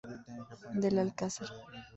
Del 0.81 0.97
Alcázar. 0.97 1.49